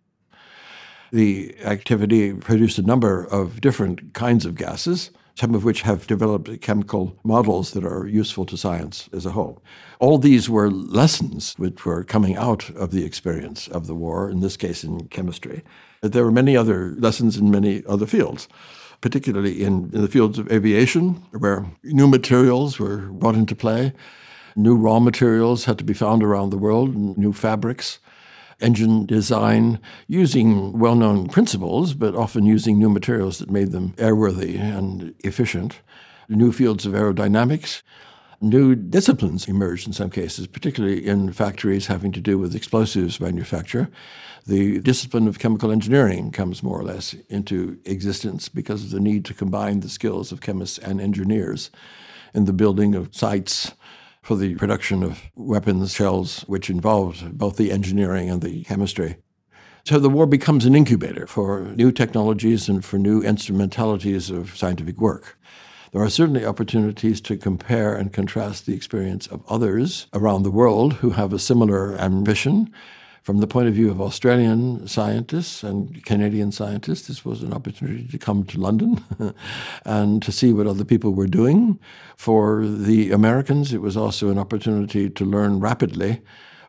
The 1.12 1.56
activity 1.64 2.32
produced 2.32 2.78
a 2.78 2.82
number 2.82 3.24
of 3.24 3.60
different 3.60 4.14
kinds 4.14 4.46
of 4.46 4.54
gases 4.54 5.10
some 5.34 5.54
of 5.54 5.64
which 5.64 5.82
have 5.82 6.06
developed 6.06 6.60
chemical 6.60 7.16
models 7.24 7.72
that 7.72 7.84
are 7.84 8.06
useful 8.06 8.44
to 8.46 8.56
science 8.56 9.08
as 9.12 9.24
a 9.24 9.30
whole. 9.30 9.62
All 9.98 10.18
these 10.18 10.50
were 10.50 10.70
lessons 10.70 11.54
which 11.56 11.84
were 11.84 12.04
coming 12.04 12.36
out 12.36 12.70
of 12.70 12.90
the 12.90 13.04
experience 13.04 13.68
of 13.68 13.86
the 13.86 13.94
war, 13.94 14.30
in 14.30 14.40
this 14.40 14.56
case 14.56 14.84
in 14.84 15.08
chemistry. 15.08 15.62
There 16.02 16.24
were 16.24 16.32
many 16.32 16.56
other 16.56 16.94
lessons 16.98 17.36
in 17.36 17.50
many 17.50 17.82
other 17.86 18.06
fields, 18.06 18.48
particularly 19.00 19.62
in, 19.62 19.90
in 19.92 20.02
the 20.02 20.08
fields 20.08 20.38
of 20.38 20.50
aviation, 20.52 21.22
where 21.38 21.66
new 21.82 22.08
materials 22.08 22.78
were 22.78 22.98
brought 22.98 23.34
into 23.34 23.56
play. 23.56 23.92
New 24.54 24.76
raw 24.76 25.00
materials 25.00 25.64
had 25.64 25.78
to 25.78 25.84
be 25.84 25.94
found 25.94 26.22
around 26.22 26.50
the 26.50 26.58
world, 26.58 26.94
new 26.94 27.32
fabrics 27.32 27.98
engine 28.62 29.06
design 29.06 29.78
using 30.06 30.78
well 30.78 30.94
known 30.94 31.28
principles, 31.28 31.94
but 31.94 32.14
often 32.14 32.46
using 32.46 32.78
new 32.78 32.88
materials 32.88 33.38
that 33.38 33.50
made 33.50 33.72
them 33.72 33.92
airworthy 33.92 34.58
and 34.58 35.14
efficient. 35.20 35.80
New 36.28 36.52
fields 36.52 36.86
of 36.86 36.92
aerodynamics. 36.92 37.82
New 38.40 38.74
disciplines 38.74 39.46
emerged 39.46 39.86
in 39.86 39.92
some 39.92 40.10
cases, 40.10 40.48
particularly 40.48 41.06
in 41.06 41.32
factories 41.32 41.86
having 41.86 42.10
to 42.10 42.20
do 42.20 42.38
with 42.38 42.56
explosives 42.56 43.20
manufacture. 43.20 43.88
The 44.46 44.80
discipline 44.80 45.28
of 45.28 45.38
chemical 45.38 45.70
engineering 45.70 46.32
comes 46.32 46.62
more 46.62 46.80
or 46.80 46.82
less 46.82 47.14
into 47.28 47.78
existence 47.84 48.48
because 48.48 48.82
of 48.82 48.90
the 48.90 48.98
need 48.98 49.24
to 49.26 49.34
combine 49.34 49.80
the 49.80 49.88
skills 49.88 50.32
of 50.32 50.40
chemists 50.40 50.78
and 50.78 51.00
engineers 51.00 51.70
in 52.34 52.46
the 52.46 52.52
building 52.52 52.96
of 52.96 53.14
sites 53.14 53.72
for 54.22 54.36
the 54.36 54.54
production 54.54 55.02
of 55.02 55.20
weapons, 55.34 55.92
shells, 55.92 56.42
which 56.42 56.70
involved 56.70 57.36
both 57.36 57.56
the 57.56 57.72
engineering 57.72 58.30
and 58.30 58.40
the 58.40 58.62
chemistry. 58.64 59.16
So 59.84 59.98
the 59.98 60.08
war 60.08 60.26
becomes 60.26 60.64
an 60.64 60.76
incubator 60.76 61.26
for 61.26 61.62
new 61.74 61.90
technologies 61.90 62.68
and 62.68 62.84
for 62.84 62.98
new 62.98 63.20
instrumentalities 63.20 64.30
of 64.30 64.56
scientific 64.56 64.98
work. 65.00 65.36
There 65.92 66.02
are 66.02 66.08
certainly 66.08 66.46
opportunities 66.46 67.20
to 67.22 67.36
compare 67.36 67.94
and 67.94 68.12
contrast 68.12 68.64
the 68.64 68.74
experience 68.74 69.26
of 69.26 69.44
others 69.48 70.06
around 70.14 70.44
the 70.44 70.50
world 70.50 70.94
who 70.94 71.10
have 71.10 71.32
a 71.32 71.38
similar 71.38 71.98
ambition 71.98 72.72
from 73.22 73.38
the 73.38 73.46
point 73.46 73.68
of 73.68 73.74
view 73.74 73.90
of 73.90 74.00
Australian 74.00 74.88
scientists 74.88 75.62
and 75.62 76.04
Canadian 76.04 76.50
scientists, 76.50 77.06
this 77.06 77.24
was 77.24 77.42
an 77.42 77.52
opportunity 77.52 78.06
to 78.08 78.18
come 78.18 78.44
to 78.44 78.58
London 78.58 79.02
and 79.84 80.20
to 80.22 80.32
see 80.32 80.52
what 80.52 80.66
other 80.66 80.84
people 80.84 81.12
were 81.12 81.28
doing. 81.28 81.78
For 82.16 82.66
the 82.66 83.12
Americans, 83.12 83.72
it 83.72 83.80
was 83.80 83.96
also 83.96 84.28
an 84.28 84.38
opportunity 84.38 85.08
to 85.08 85.24
learn 85.24 85.60
rapidly 85.60 86.20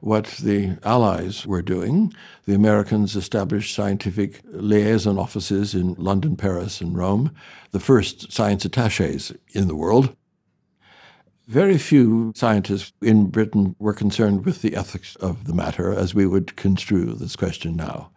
what 0.01 0.25
the 0.43 0.77
Allies 0.83 1.47
were 1.47 1.61
doing. 1.61 2.13
The 2.45 2.53
Americans 2.53 3.15
established 3.15 3.73
scientific 3.73 4.41
liaison 4.45 5.17
offices 5.17 5.73
in 5.73 5.95
London, 5.95 6.35
Paris, 6.35 6.81
and 6.81 6.95
Rome, 6.95 7.33
the 7.71 7.79
first 7.79 8.31
science 8.31 8.65
attaches 8.65 9.31
in 9.53 9.67
the 9.67 9.75
world. 9.75 10.15
Very 11.47 11.77
few 11.77 12.31
scientists 12.35 12.93
in 13.01 13.27
Britain 13.27 13.75
were 13.77 13.93
concerned 13.93 14.45
with 14.45 14.61
the 14.61 14.77
ethics 14.77 15.17
of 15.17 15.45
the 15.45 15.53
matter 15.53 15.93
as 15.93 16.15
we 16.15 16.25
would 16.25 16.55
construe 16.55 17.13
this 17.15 17.35
question 17.35 17.75
now. 17.75 18.11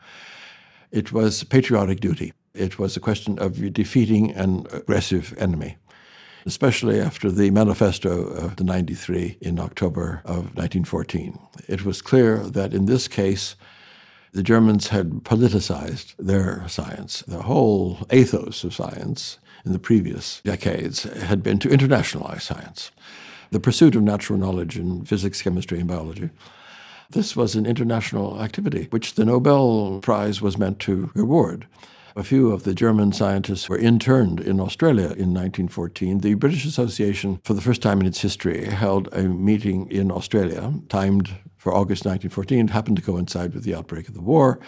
It 0.92 1.12
was 1.12 1.42
patriotic 1.42 1.98
duty. 1.98 2.34
It 2.54 2.78
was 2.78 2.96
a 2.96 3.00
question 3.00 3.36
of 3.40 3.72
defeating 3.72 4.30
an 4.32 4.66
aggressive 4.72 5.34
enemy, 5.38 5.76
especially 6.46 7.00
after 7.00 7.28
the 7.32 7.50
manifesto 7.50 8.28
of 8.28 8.56
the 8.56 8.64
93 8.64 9.38
in 9.40 9.58
October 9.58 10.22
of 10.24 10.54
1914. 10.56 11.36
It 11.66 11.84
was 11.84 12.02
clear 12.02 12.38
that 12.38 12.72
in 12.72 12.86
this 12.86 13.08
case, 13.08 13.56
the 14.32 14.44
Germans 14.44 14.88
had 14.88 15.24
politicized 15.24 16.14
their 16.16 16.68
science. 16.68 17.22
The 17.26 17.42
whole 17.42 18.06
ethos 18.12 18.62
of 18.62 18.72
science 18.72 19.38
in 19.66 19.72
the 19.72 19.78
previous 19.78 20.40
decades 20.44 21.02
had 21.02 21.42
been 21.42 21.58
to 21.58 21.68
internationalize 21.68 22.42
science, 22.42 22.92
the 23.50 23.60
pursuit 23.60 23.96
of 23.96 24.02
natural 24.02 24.38
knowledge 24.38 24.78
in 24.78 25.04
physics, 25.04 25.42
chemistry, 25.42 25.80
and 25.80 25.88
biology. 25.88 26.30
This 27.10 27.36
was 27.36 27.54
an 27.56 27.66
international 27.66 28.40
activity 28.40 28.86
which 28.90 29.14
the 29.14 29.24
Nobel 29.24 30.00
Prize 30.00 30.40
was 30.40 30.56
meant 30.56 30.78
to 30.80 31.10
reward. 31.14 31.66
a 32.16 32.24
few 32.24 32.50
of 32.50 32.62
the 32.62 32.72
German 32.72 33.12
scientists 33.12 33.68
were 33.68 33.76
interned 33.76 34.40
in 34.40 34.58
Australia 34.58 35.04
in 35.04 35.34
1914. 35.34 36.20
The 36.20 36.32
British 36.32 36.64
Association, 36.64 37.40
for 37.44 37.52
the 37.52 37.60
first 37.60 37.82
time 37.82 38.00
in 38.00 38.06
its 38.06 38.22
history, 38.22 38.64
held 38.64 39.12
a 39.12 39.24
meeting 39.24 39.86
in 39.90 40.10
Australia, 40.10 40.72
timed 40.88 41.28
for 41.58 41.74
August 41.74 42.06
1914. 42.06 42.66
It 42.66 42.70
happened 42.70 42.96
to 42.96 43.02
coincide 43.02 43.52
with 43.52 43.64
the 43.64 43.74
outbreak 43.74 44.08
of 44.08 44.14
the 44.14 44.22
war. 44.22 44.58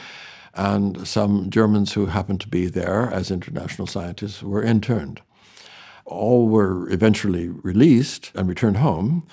And 0.59 1.07
some 1.07 1.50
Germans 1.50 1.93
who 1.93 2.07
happened 2.07 2.41
to 2.41 2.49
be 2.49 2.67
there 2.67 3.09
as 3.12 3.31
international 3.31 3.87
scientists 3.87 4.43
were 4.43 4.61
interned. 4.61 5.23
All 6.05 6.49
were 6.49 6.91
eventually 6.91 7.49
released 7.49 8.33
and 8.35 8.49
returned 8.49 8.79
home. 8.79 9.25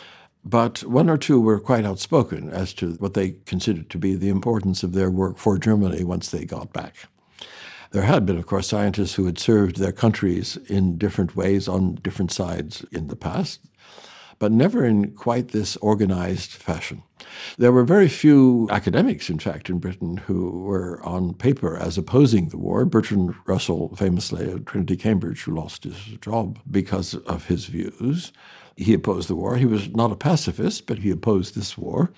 But 0.44 0.84
one 0.84 1.10
or 1.10 1.18
two 1.18 1.42
were 1.42 1.60
quite 1.60 1.84
outspoken 1.84 2.50
as 2.52 2.76
to 2.76 2.92
what 3.00 3.16
they 3.16 3.38
considered 3.48 3.90
to 3.90 3.98
be 3.98 4.14
the 4.14 4.30
importance 4.30 4.84
of 4.84 4.94
their 4.94 5.10
work 5.10 5.40
for 5.40 5.58
Germany 5.58 6.04
once 6.04 6.30
they 6.30 6.46
got 6.46 6.72
back. 6.72 7.08
There 7.90 8.04
had 8.04 8.28
been, 8.28 8.38
of 8.38 8.46
course, 8.46 8.68
scientists 8.68 9.16
who 9.16 9.26
had 9.26 9.40
served 9.40 9.78
their 9.78 9.92
countries 9.92 10.58
in 10.68 11.00
different 11.00 11.36
ways 11.36 11.68
on 11.68 11.96
different 11.96 12.32
sides 12.32 12.86
in 12.92 13.08
the 13.08 13.16
past, 13.16 13.62
but 14.40 14.52
never 14.52 14.86
in 14.86 15.12
quite 15.12 15.50
this 15.50 15.76
organized 15.78 16.52
fashion. 16.52 17.04
There 17.58 17.72
were 17.72 17.84
very 17.84 18.08
few 18.08 18.68
academics, 18.72 19.30
in 19.30 19.40
fact, 19.40 19.70
in 19.70 19.80
Britain 19.80 20.18
who 20.18 20.62
were 20.62 21.02
on 21.04 21.34
paper 21.34 21.78
as 21.78 21.98
opposing 21.98 22.50
the 22.50 22.58
war. 22.58 22.86
Bertrand 22.86 23.36
Russell, 23.46 23.96
famously 23.96 24.52
at 24.52 24.66
Trinity 24.66 24.98
Cambridge, 24.98 25.44
who 25.44 25.56
lost 25.56 25.84
his 25.84 25.98
job 26.22 26.60
because 26.70 27.14
of 27.14 27.46
his 27.46 27.66
views. 27.66 28.32
He 28.76 28.94
opposed 28.94 29.30
the 29.30 29.36
war. 29.36 29.56
He 29.56 29.66
was 29.66 29.90
not 29.90 30.12
a 30.12 30.18
pacifist, 30.18 30.86
but 30.86 31.00
he 31.00 31.10
opposed 31.10 31.56
this 31.56 31.78
war. 31.78 32.12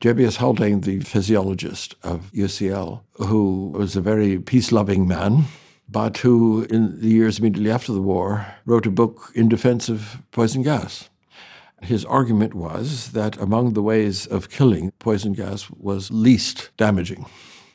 J.B.S. 0.00 0.36
Haldane, 0.36 0.82
the 0.82 1.00
physiologist 1.00 1.94
of 2.02 2.30
UCL, 2.32 3.00
who 3.14 3.72
was 3.74 3.96
a 3.96 4.00
very 4.00 4.38
peace 4.38 4.70
loving 4.70 5.08
man, 5.08 5.44
but 5.88 6.18
who, 6.18 6.64
in 6.64 7.00
the 7.00 7.08
years 7.08 7.38
immediately 7.38 7.70
after 7.70 7.92
the 7.92 8.02
war, 8.02 8.46
wrote 8.66 8.86
a 8.86 8.90
book 8.90 9.32
in 9.34 9.48
defense 9.48 9.88
of 9.88 10.22
poison 10.32 10.62
gas. 10.62 11.08
His 11.82 12.04
argument 12.04 12.54
was 12.54 13.12
that 13.12 13.36
among 13.36 13.74
the 13.74 13.82
ways 13.82 14.26
of 14.26 14.50
killing, 14.50 14.92
poison 14.98 15.34
gas 15.34 15.70
was 15.70 16.10
least 16.10 16.70
damaging. 16.76 17.26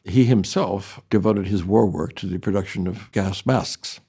He 0.03 0.25
himself 0.25 0.99
devoted 1.09 1.47
his 1.47 1.63
war 1.63 1.85
work 1.85 2.15
to 2.15 2.27
the 2.27 2.39
production 2.39 2.87
of 2.87 3.11
gas 3.11 3.45
masks. 3.45 3.99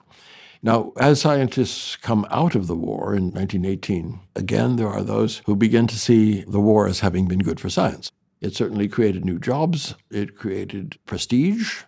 Now, 0.62 0.92
as 0.98 1.20
scientists 1.20 1.96
come 1.96 2.26
out 2.30 2.54
of 2.54 2.68
the 2.68 2.76
war 2.76 3.14
in 3.14 3.32
1918, 3.32 4.20
again, 4.36 4.76
there 4.76 4.88
are 4.88 5.02
those 5.02 5.42
who 5.44 5.56
begin 5.56 5.86
to 5.88 5.98
see 5.98 6.42
the 6.44 6.60
war 6.60 6.86
as 6.86 7.00
having 7.00 7.26
been 7.26 7.40
good 7.40 7.60
for 7.60 7.68
science. 7.68 8.10
It 8.40 8.54
certainly 8.54 8.88
created 8.88 9.24
new 9.24 9.38
jobs, 9.38 9.94
it 10.10 10.36
created 10.36 10.98
prestige 11.04 11.82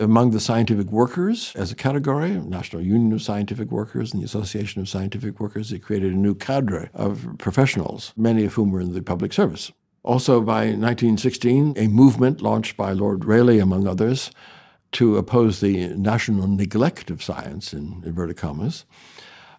among 0.00 0.30
the 0.30 0.40
scientific 0.40 0.86
workers 0.86 1.52
as 1.54 1.70
a 1.70 1.76
category, 1.76 2.30
National 2.30 2.82
Union 2.82 3.12
of 3.12 3.22
Scientific 3.22 3.70
Workers 3.70 4.12
and 4.12 4.22
the 4.22 4.24
Association 4.24 4.80
of 4.80 4.88
Scientific 4.88 5.38
Workers. 5.38 5.72
It 5.72 5.80
created 5.80 6.12
a 6.12 6.16
new 6.16 6.34
cadre 6.34 6.88
of 6.94 7.36
professionals, 7.38 8.12
many 8.16 8.44
of 8.44 8.54
whom 8.54 8.70
were 8.70 8.80
in 8.80 8.94
the 8.94 9.02
public 9.02 9.32
service. 9.32 9.70
Also, 10.02 10.40
by 10.40 10.64
1916, 10.64 11.74
a 11.76 11.86
movement 11.86 12.40
launched 12.40 12.76
by 12.76 12.92
Lord 12.92 13.26
Rayleigh, 13.26 13.60
among 13.60 13.86
others, 13.86 14.30
to 14.92 15.18
oppose 15.18 15.60
the 15.60 15.88
national 15.88 16.48
neglect 16.48 17.10
of 17.10 17.22
science, 17.22 17.74
in 17.74 18.02
inverted 18.04 18.38
commas, 18.38 18.86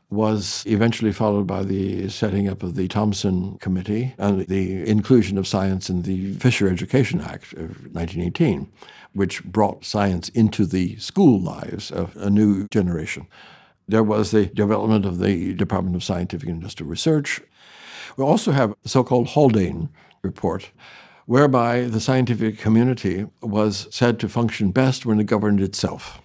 was 0.09 0.63
eventually 0.67 1.13
followed 1.13 1.47
by 1.47 1.63
the 1.63 2.09
setting 2.09 2.49
up 2.49 2.63
of 2.63 2.75
the 2.75 2.87
Thomson 2.89 3.57
Committee 3.59 4.13
and 4.17 4.45
the 4.47 4.85
inclusion 4.89 5.37
of 5.37 5.47
science 5.47 5.89
in 5.89 6.01
the 6.01 6.33
Fisher 6.33 6.67
Education 6.67 7.21
Act 7.21 7.53
of 7.53 7.93
1918, 7.93 8.69
which 9.13 9.43
brought 9.43 9.85
science 9.85 10.29
into 10.29 10.65
the 10.65 10.95
school 10.97 11.39
lives 11.39 11.91
of 11.91 12.15
a 12.15 12.29
new 12.29 12.67
generation. 12.71 13.27
There 13.87 14.03
was 14.03 14.31
the 14.31 14.45
development 14.45 15.05
of 15.05 15.19
the 15.19 15.53
Department 15.53 15.95
of 15.95 16.03
Scientific 16.03 16.47
and 16.47 16.57
Industrial 16.57 16.89
Research. 16.89 17.41
We 18.17 18.23
also 18.23 18.51
have 18.51 18.73
the 18.83 18.89
so 18.89 19.03
called 19.03 19.29
Haldane 19.29 19.89
Report, 20.21 20.71
whereby 21.25 21.83
the 21.83 21.99
scientific 21.99 22.57
community 22.57 23.27
was 23.41 23.87
said 23.91 24.19
to 24.19 24.29
function 24.29 24.71
best 24.71 25.05
when 25.05 25.19
it 25.19 25.25
governed 25.25 25.61
itself. 25.61 26.21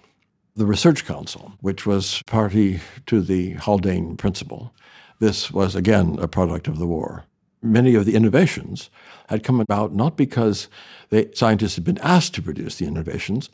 The 0.55 0.65
Research 0.65 1.05
Council, 1.05 1.53
which 1.61 1.85
was 1.85 2.23
party 2.25 2.79
to 3.05 3.21
the 3.21 3.53
Haldane 3.53 4.17
Principle, 4.17 4.73
this 5.19 5.51
was 5.51 5.75
again 5.75 6.17
a 6.19 6.27
product 6.27 6.67
of 6.67 6.77
the 6.77 6.87
war. 6.87 7.25
Many 7.61 7.95
of 7.95 8.05
the 8.05 8.15
innovations 8.15 8.89
had 9.29 9.43
come 9.43 9.59
about 9.59 9.93
not 9.93 10.15
because 10.15 10.67
the 11.09 11.29
scientists 11.33 11.75
had 11.75 11.83
been 11.83 11.97
asked 11.99 12.33
to 12.35 12.41
produce 12.41 12.75
the 12.75 12.85
innovations, 12.85 13.49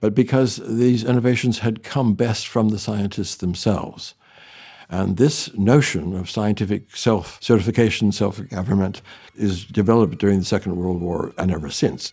but 0.00 0.14
because 0.14 0.56
these 0.56 1.04
innovations 1.04 1.60
had 1.60 1.82
come 1.82 2.14
best 2.14 2.46
from 2.46 2.68
the 2.68 2.78
scientists 2.78 3.36
themselves. 3.36 4.14
And 4.90 5.16
this 5.16 5.54
notion 5.56 6.16
of 6.16 6.30
scientific 6.30 6.96
self 6.96 7.42
certification, 7.42 8.10
self 8.12 8.40
government, 8.48 9.02
is 9.34 9.64
developed 9.64 10.18
during 10.18 10.38
the 10.38 10.44
Second 10.44 10.76
World 10.76 11.00
War 11.00 11.32
and 11.36 11.50
ever 11.50 11.70
since. 11.70 12.12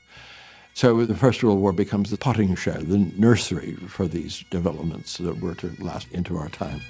So 0.74 1.06
the 1.06 1.15
First 1.15 1.41
World 1.41 1.60
War 1.60 1.71
becomes 1.71 2.12
the 2.12 2.17
potting 2.17 2.54
shed, 2.56 2.88
the 2.88 2.98
nursery 2.98 3.76
for 3.88 4.08
these 4.08 4.43
developments 4.50 5.17
that 5.19 5.39
were 5.39 5.56
to 5.56 5.74
last 5.80 6.12
into 6.12 6.36
our 6.38 6.50
time. 6.50 6.82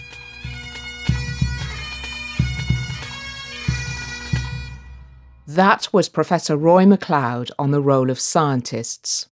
That 5.47 5.93
was 5.93 6.10
Professor 6.10 6.58
Roy 6.58 6.88
MacLeod 6.88 7.51
on 7.60 7.69
the 7.69 7.81
role 7.81 8.10
of 8.10 8.19
scientists. 8.19 9.29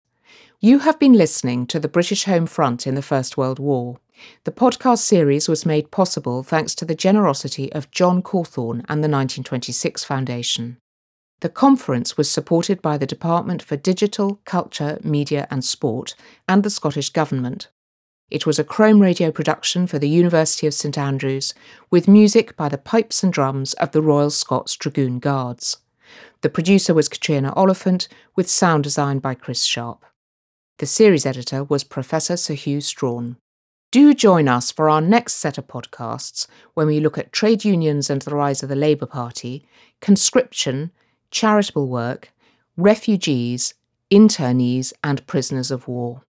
You 0.60 0.78
have 0.78 1.00
been 1.00 1.14
listening 1.14 1.66
to 1.66 1.80
the 1.80 1.88
British 1.88 2.26
Home 2.26 2.46
Front 2.46 2.86
in 2.86 2.94
the 2.94 3.02
First 3.02 3.36
World 3.36 3.58
War. 3.58 3.98
The 4.44 4.52
podcast 4.52 5.00
series 5.00 5.48
was 5.48 5.66
made 5.66 5.90
possible 5.90 6.44
thanks 6.44 6.76
to 6.76 6.84
the 6.84 6.94
generosity 6.94 7.72
of 7.72 7.90
John 7.90 8.22
Cawthorne 8.22 8.84
and 8.88 9.02
the 9.02 9.10
1926 9.10 10.04
Foundation. 10.04 10.76
The 11.40 11.48
conference 11.48 12.16
was 12.16 12.30
supported 12.30 12.80
by 12.80 12.96
the 12.96 13.06
Department 13.06 13.60
for 13.60 13.76
Digital, 13.76 14.40
Culture, 14.44 15.00
Media 15.02 15.48
and 15.50 15.64
Sport 15.64 16.14
and 16.48 16.62
the 16.62 16.70
Scottish 16.70 17.10
Government. 17.10 17.66
It 18.30 18.46
was 18.46 18.60
a 18.60 18.64
Chrome 18.64 19.02
radio 19.02 19.32
production 19.32 19.88
for 19.88 19.98
the 19.98 20.08
University 20.08 20.68
of 20.68 20.74
St 20.74 20.96
Andrews, 20.96 21.52
with 21.90 22.06
music 22.06 22.56
by 22.56 22.68
the 22.68 22.78
pipes 22.78 23.24
and 23.24 23.32
drums 23.32 23.74
of 23.74 23.90
the 23.90 24.02
Royal 24.02 24.30
Scots 24.30 24.76
Dragoon 24.76 25.18
Guards. 25.18 25.78
The 26.46 26.50
producer 26.50 26.94
was 26.94 27.08
Katrina 27.08 27.52
Oliphant, 27.56 28.06
with 28.36 28.48
sound 28.48 28.84
design 28.84 29.18
by 29.18 29.34
Chris 29.34 29.64
Sharp. 29.64 30.04
The 30.78 30.86
series 30.86 31.26
editor 31.26 31.64
was 31.64 31.82
Professor 31.82 32.36
Sir 32.36 32.54
Hew 32.54 32.80
Strachan. 32.80 33.36
Do 33.90 34.14
join 34.14 34.46
us 34.46 34.70
for 34.70 34.88
our 34.88 35.00
next 35.00 35.34
set 35.34 35.58
of 35.58 35.66
podcasts 35.66 36.46
when 36.74 36.86
we 36.86 37.00
look 37.00 37.18
at 37.18 37.32
trade 37.32 37.64
unions 37.64 38.08
and 38.08 38.22
the 38.22 38.32
rise 38.32 38.62
of 38.62 38.68
the 38.68 38.76
Labour 38.76 39.06
Party, 39.06 39.66
conscription, 40.00 40.92
charitable 41.32 41.88
work, 41.88 42.32
refugees, 42.76 43.74
internees, 44.08 44.92
and 45.02 45.26
prisoners 45.26 45.72
of 45.72 45.88
war. 45.88 46.22